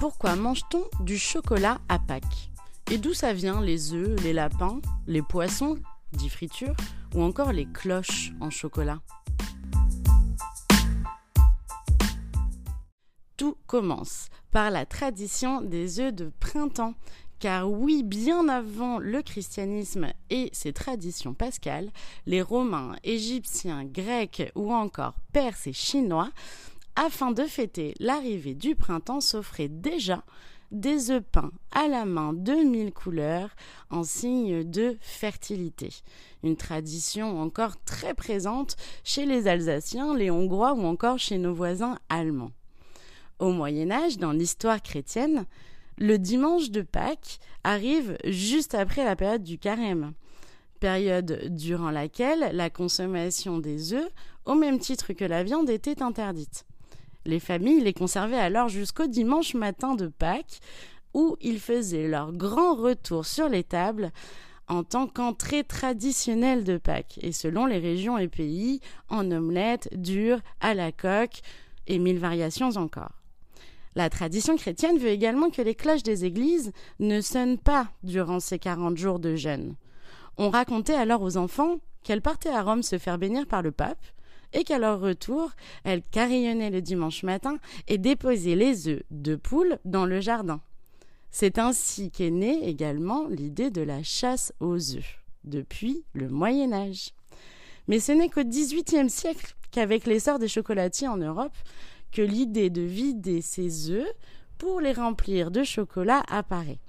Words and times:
Pourquoi 0.00 0.34
mange-t-on 0.34 1.04
du 1.04 1.18
chocolat 1.18 1.78
à 1.90 1.98
Pâques? 1.98 2.50
Et 2.90 2.96
d'où 2.96 3.12
ça 3.12 3.34
vient 3.34 3.60
les 3.60 3.92
œufs, 3.92 4.18
les 4.22 4.32
lapins, 4.32 4.80
les 5.06 5.20
poissons, 5.20 5.76
dit 6.12 6.30
friture, 6.30 6.74
ou 7.14 7.22
encore 7.22 7.52
les 7.52 7.66
cloches 7.66 8.32
en 8.40 8.48
chocolat? 8.48 9.00
Tout 13.36 13.58
commence 13.66 14.30
par 14.50 14.70
la 14.70 14.86
tradition 14.86 15.60
des 15.60 16.00
œufs 16.00 16.14
de 16.14 16.32
printemps. 16.40 16.94
Car 17.38 17.70
oui, 17.70 18.02
bien 18.02 18.48
avant 18.48 18.98
le 18.98 19.22
christianisme 19.22 20.12
et 20.30 20.48
ses 20.52 20.72
traditions 20.72 21.34
pascales, 21.34 21.90
les 22.26 22.42
Romains, 22.42 22.96
Égyptiens, 23.02 23.84
Grecs 23.84 24.50
ou 24.54 24.72
encore 24.72 25.16
Perses 25.32 25.66
et 25.66 25.72
Chinois, 25.72 26.30
afin 27.00 27.30
de 27.30 27.44
fêter 27.44 27.94
l'arrivée 27.98 28.52
du 28.52 28.76
printemps, 28.76 29.22
s'offraient 29.22 29.70
déjà 29.70 30.22
des 30.70 31.10
œufs 31.10 31.22
peints 31.32 31.50
à 31.72 31.88
la 31.88 32.04
main 32.04 32.34
de 32.34 32.52
mille 32.52 32.92
couleurs 32.92 33.48
en 33.88 34.04
signe 34.04 34.64
de 34.64 34.98
fertilité. 35.00 35.88
Une 36.42 36.56
tradition 36.56 37.40
encore 37.40 37.82
très 37.84 38.12
présente 38.12 38.76
chez 39.02 39.24
les 39.24 39.48
Alsaciens, 39.48 40.14
les 40.14 40.30
Hongrois 40.30 40.74
ou 40.74 40.84
encore 40.84 41.18
chez 41.18 41.38
nos 41.38 41.54
voisins 41.54 41.98
allemands. 42.10 42.52
Au 43.38 43.50
Moyen 43.50 43.90
Âge, 43.90 44.18
dans 44.18 44.32
l'histoire 44.32 44.82
chrétienne, 44.82 45.46
le 45.96 46.18
dimanche 46.18 46.70
de 46.70 46.82
Pâques 46.82 47.38
arrive 47.64 48.18
juste 48.26 48.74
après 48.74 49.06
la 49.06 49.16
période 49.16 49.42
du 49.42 49.58
carême, 49.58 50.12
période 50.80 51.48
durant 51.48 51.90
laquelle 51.90 52.50
la 52.52 52.68
consommation 52.68 53.58
des 53.58 53.94
œufs, 53.94 54.12
au 54.44 54.54
même 54.54 54.78
titre 54.78 55.14
que 55.14 55.24
la 55.24 55.42
viande, 55.42 55.70
était 55.70 56.02
interdite. 56.02 56.66
Les 57.24 57.40
familles 57.40 57.80
les 57.80 57.92
conservaient 57.92 58.36
alors 58.36 58.68
jusqu'au 58.68 59.06
dimanche 59.06 59.54
matin 59.54 59.94
de 59.94 60.06
Pâques, 60.06 60.60
où 61.14 61.36
ils 61.40 61.60
faisaient 61.60 62.08
leur 62.08 62.32
grand 62.32 62.74
retour 62.74 63.26
sur 63.26 63.48
les 63.48 63.64
tables 63.64 64.10
en 64.68 64.84
tant 64.84 65.08
qu'entrée 65.08 65.64
traditionnelle 65.64 66.62
de 66.62 66.78
Pâques, 66.78 67.18
et 67.22 67.32
selon 67.32 67.66
les 67.66 67.78
régions 67.78 68.18
et 68.18 68.28
pays, 68.28 68.80
en 69.08 69.28
omelette, 69.30 69.88
dure, 69.92 70.38
à 70.60 70.74
la 70.74 70.92
coque, 70.92 71.40
et 71.88 71.98
mille 71.98 72.20
variations 72.20 72.70
encore. 72.76 73.20
La 73.96 74.08
tradition 74.08 74.56
chrétienne 74.56 74.98
veut 74.98 75.08
également 75.08 75.50
que 75.50 75.62
les 75.62 75.74
cloches 75.74 76.04
des 76.04 76.24
églises 76.24 76.72
ne 77.00 77.20
sonnent 77.20 77.58
pas 77.58 77.88
durant 78.04 78.38
ces 78.38 78.60
quarante 78.60 78.96
jours 78.96 79.18
de 79.18 79.34
jeûne. 79.34 79.74
On 80.38 80.50
racontait 80.50 80.94
alors 80.94 81.22
aux 81.22 81.36
enfants 81.36 81.80
qu'elles 82.04 82.22
partaient 82.22 82.54
à 82.54 82.62
Rome 82.62 82.84
se 82.84 82.98
faire 82.98 83.18
bénir 83.18 83.46
par 83.46 83.62
le 83.62 83.72
pape, 83.72 84.04
et 84.52 84.64
qu'à 84.64 84.78
leur 84.78 85.00
retour, 85.00 85.50
elles 85.84 86.02
carillonnaient 86.02 86.70
le 86.70 86.82
dimanche 86.82 87.22
matin 87.22 87.58
et 87.88 87.98
déposaient 87.98 88.56
les 88.56 88.88
œufs 88.88 89.02
de 89.10 89.36
poule 89.36 89.78
dans 89.84 90.06
le 90.06 90.20
jardin. 90.20 90.60
C'est 91.30 91.58
ainsi 91.58 92.10
qu'est 92.10 92.30
née 92.30 92.68
également 92.68 93.28
l'idée 93.28 93.70
de 93.70 93.82
la 93.82 94.02
chasse 94.02 94.52
aux 94.60 94.96
œufs, 94.96 95.18
depuis 95.44 96.04
le 96.12 96.28
Moyen 96.28 96.72
Âge. 96.72 97.12
Mais 97.86 98.00
ce 98.00 98.12
n'est 98.12 98.28
qu'au 98.28 98.44
XVIIIe 98.44 99.10
siècle 99.10 99.54
qu'avec 99.70 100.06
l'essor 100.06 100.38
des 100.38 100.48
chocolatiers 100.48 101.08
en 101.08 101.16
Europe, 101.16 101.56
que 102.12 102.22
l'idée 102.22 102.70
de 102.70 102.82
vider 102.82 103.40
ses 103.40 103.90
œufs 103.90 104.12
pour 104.58 104.80
les 104.80 104.92
remplir 104.92 105.50
de 105.50 105.62
chocolat 105.62 106.22
apparaît. 106.28 106.80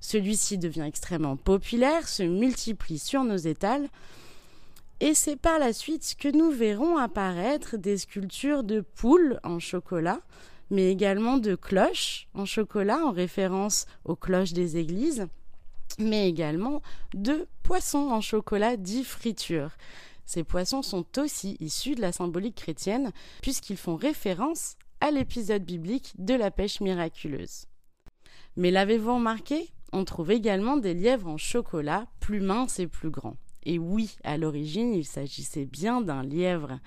Celui-ci 0.00 0.58
devient 0.58 0.84
extrêmement 0.86 1.36
populaire, 1.36 2.08
se 2.08 2.22
multiplie 2.22 2.98
sur 2.98 3.22
nos 3.22 3.36
étals, 3.36 3.88
et 5.02 5.14
c'est 5.14 5.34
par 5.34 5.58
la 5.58 5.72
suite 5.72 6.14
que 6.16 6.28
nous 6.28 6.52
verrons 6.52 6.96
apparaître 6.96 7.76
des 7.76 7.98
sculptures 7.98 8.62
de 8.62 8.82
poules 8.82 9.40
en 9.42 9.58
chocolat, 9.58 10.20
mais 10.70 10.92
également 10.92 11.38
de 11.38 11.56
cloches 11.56 12.28
en 12.34 12.44
chocolat 12.44 13.04
en 13.04 13.10
référence 13.10 13.86
aux 14.04 14.14
cloches 14.14 14.52
des 14.52 14.76
églises, 14.76 15.26
mais 15.98 16.28
également 16.28 16.82
de 17.14 17.48
poissons 17.64 18.10
en 18.12 18.20
chocolat 18.20 18.76
dit 18.76 19.02
friture. 19.02 19.72
Ces 20.24 20.44
poissons 20.44 20.82
sont 20.82 21.18
aussi 21.18 21.56
issus 21.58 21.96
de 21.96 22.00
la 22.00 22.12
symbolique 22.12 22.54
chrétienne, 22.54 23.10
puisqu'ils 23.42 23.78
font 23.78 23.96
référence 23.96 24.76
à 25.00 25.10
l'épisode 25.10 25.64
biblique 25.64 26.12
de 26.16 26.34
la 26.34 26.52
pêche 26.52 26.80
miraculeuse. 26.80 27.66
Mais 28.54 28.70
l'avez-vous 28.70 29.16
remarqué? 29.16 29.68
On 29.92 30.04
trouve 30.04 30.30
également 30.30 30.76
des 30.76 30.94
lièvres 30.94 31.26
en 31.26 31.38
chocolat, 31.38 32.06
plus 32.20 32.40
minces 32.40 32.78
et 32.78 32.86
plus 32.86 33.10
grands. 33.10 33.36
Et 33.64 33.78
oui, 33.78 34.16
à 34.24 34.36
l'origine, 34.36 34.94
il 34.94 35.04
s'agissait 35.04 35.66
bien 35.66 36.00
d'un 36.00 36.22
lièvre. 36.22 36.78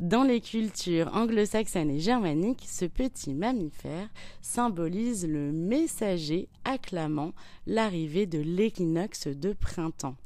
Dans 0.00 0.24
les 0.24 0.40
cultures 0.40 1.14
anglo-saxonnes 1.14 1.90
et 1.90 2.00
germaniques, 2.00 2.66
ce 2.68 2.84
petit 2.84 3.32
mammifère 3.32 4.08
symbolise 4.40 5.26
le 5.26 5.52
messager 5.52 6.48
acclamant 6.64 7.32
l'arrivée 7.66 8.26
de 8.26 8.40
l'équinoxe 8.40 9.28
de 9.28 9.52
printemps. 9.52 10.16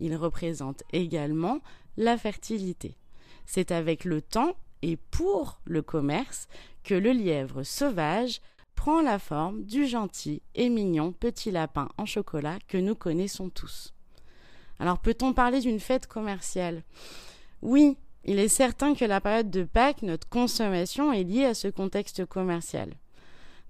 Il 0.00 0.16
représente 0.16 0.82
également 0.92 1.60
la 1.98 2.16
fertilité. 2.16 2.96
C'est 3.44 3.70
avec 3.70 4.04
le 4.04 4.22
temps 4.22 4.54
et 4.80 4.96
pour 4.96 5.60
le 5.64 5.82
commerce 5.82 6.48
que 6.82 6.94
le 6.94 7.12
lièvre 7.12 7.64
sauvage 7.64 8.40
prend 8.74 9.02
la 9.02 9.18
forme 9.18 9.64
du 9.64 9.86
gentil 9.86 10.40
et 10.54 10.70
mignon 10.70 11.12
petit 11.12 11.50
lapin 11.50 11.88
en 11.98 12.06
chocolat 12.06 12.58
que 12.68 12.78
nous 12.78 12.94
connaissons 12.94 13.50
tous. 13.50 13.92
Alors 14.78 14.98
peut-on 14.98 15.32
parler 15.32 15.60
d'une 15.60 15.80
fête 15.80 16.06
commerciale? 16.06 16.82
Oui, 17.62 17.96
il 18.24 18.38
est 18.38 18.48
certain 18.48 18.94
que 18.94 19.04
la 19.04 19.20
période 19.20 19.50
de 19.50 19.64
Pâques, 19.64 20.02
notre 20.02 20.28
consommation 20.28 21.12
est 21.12 21.24
liée 21.24 21.46
à 21.46 21.54
ce 21.54 21.68
contexte 21.68 22.24
commercial. 22.26 22.92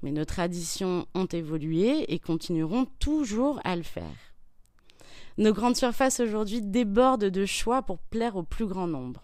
Mais 0.02 0.10
nos 0.10 0.24
traditions 0.24 1.06
ont 1.14 1.26
évolué 1.26 2.12
et 2.12 2.18
continueront 2.18 2.86
toujours 2.98 3.60
à 3.64 3.76
le 3.76 3.82
faire. 3.82 4.04
Nos 5.38 5.52
grandes 5.52 5.76
surfaces 5.76 6.20
aujourd'hui 6.20 6.60
débordent 6.60 7.24
de 7.24 7.46
choix 7.46 7.82
pour 7.82 7.98
plaire 7.98 8.36
au 8.36 8.42
plus 8.42 8.66
grand 8.66 8.88
nombre. 8.88 9.22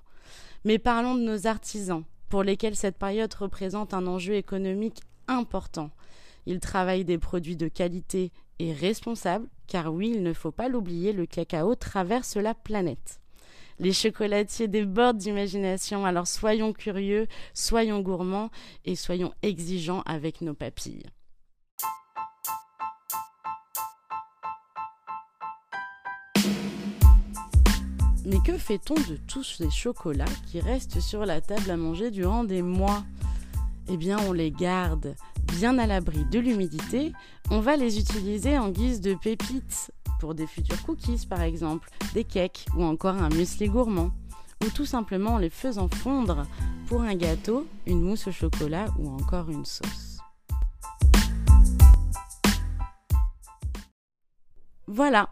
Mais 0.65 0.79
parlons 0.79 1.17
de 1.17 1.23
nos 1.23 1.47
artisans, 1.47 2.05
pour 2.29 2.43
lesquels 2.43 2.77
cette 2.77 2.99
période 2.99 3.35
représente 3.35 3.95
un 3.95 4.07
enjeu 4.07 4.35
économique 4.35 5.01
important. 5.29 5.91
Ils 6.47 6.61
travaillent 6.61 7.05
des 7.05 7.19
produits 7.19 7.57
de 7.57 7.69
qualité 7.69 8.33
et 8.59 8.73
responsables, 8.73 9.49
car 9.67 9.93
oui, 9.93 10.13
il 10.15 10.23
ne 10.23 10.33
faut 10.33 10.53
pas 10.53 10.69
l'oublier, 10.69 11.13
le 11.13 11.27
cacao 11.27 11.75
traverse 11.75 12.37
la 12.37 12.55
planète. 12.55 13.21
Les 13.81 13.93
chocolatiers 13.93 14.69
débordent 14.69 15.19
d'imagination, 15.19 16.05
alors 16.07 16.29
soyons 16.29 16.73
curieux, 16.73 17.27
soyons 17.55 18.01
gourmands 18.01 18.51
et 18.85 18.95
soyons 18.95 19.33
exigeants 19.43 20.03
avec 20.07 20.41
nos 20.43 20.55
papilles. 20.55 21.07
Mais 28.27 28.39
que 28.47 28.57
fait-on 28.57 28.95
de 28.95 29.17
tous 29.29 29.45
ces 29.45 29.71
chocolats 29.71 30.25
qui 30.47 30.59
restent 30.59 31.01
sur 31.01 31.27
la 31.27 31.43
table 31.43 31.71
à 31.71 31.77
manger 31.77 32.11
durant 32.11 32.45
des 32.45 32.63
mois? 32.63 33.05
Eh 33.89 33.99
bien, 33.99 34.19
on 34.21 34.33
les 34.33 34.51
garde 34.51 35.15
bien 35.53 35.79
à 35.79 35.87
l'abri 35.87 36.25
de 36.25 36.39
l'humidité. 36.39 37.13
On 37.51 37.61
va 37.61 37.77
les 37.77 37.99
utiliser 37.99 38.59
en 38.59 38.71
guise 38.71 39.01
de 39.01 39.15
pépites 39.15 39.93
pour 40.21 40.35
des 40.35 40.47
futurs 40.47 40.83
cookies 40.83 41.27
par 41.27 41.43
exemple, 41.43 41.91
des 42.15 42.25
cakes 42.25 42.67
ou 42.77 42.85
encore 42.85 43.17
un 43.17 43.29
muesli 43.29 43.69
gourmand. 43.69 44.11
Ou 44.65 44.71
tout 44.71 44.87
simplement 44.87 45.35
en 45.35 45.39
les 45.39 45.51
faisant 45.51 45.89
fondre 45.89 46.47
pour 46.87 47.03
un 47.03 47.15
gâteau, 47.15 47.67
une 47.87 48.01
mousse 48.01 48.27
au 48.27 48.33
chocolat 48.33 48.87
ou 48.99 49.09
encore 49.09 49.51
une 49.51 49.65
sauce. 49.65 50.19
Voilà, 54.87 55.31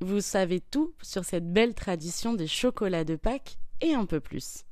vous 0.00 0.20
savez 0.20 0.60
tout 0.60 0.92
sur 1.02 1.24
cette 1.24 1.52
belle 1.52 1.74
tradition 1.74 2.34
des 2.34 2.46
chocolats 2.46 3.04
de 3.04 3.16
Pâques 3.16 3.58
et 3.80 3.94
un 3.94 4.04
peu 4.04 4.20
plus. 4.20 4.64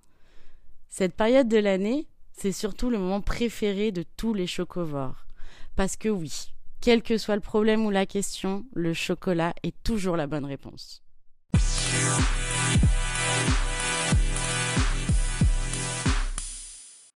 Cette 0.88 1.14
période 1.14 1.49
de 1.49 1.58
l'année, 1.58 2.06
c'est 2.36 2.52
surtout 2.52 2.90
le 2.90 2.98
moment 2.98 3.20
préféré 3.20 3.92
de 3.92 4.04
tous 4.16 4.34
les 4.34 4.46
chocovores. 4.46 5.26
Parce 5.74 5.96
que 5.96 6.08
oui, 6.08 6.52
quel 6.80 7.02
que 7.02 7.18
soit 7.18 7.34
le 7.34 7.40
problème 7.40 7.84
ou 7.84 7.90
la 7.90 8.06
question, 8.06 8.64
le 8.74 8.94
chocolat 8.94 9.54
est 9.62 9.74
toujours 9.82 10.16
la 10.16 10.26
bonne 10.26 10.44
réponse. 10.44 11.02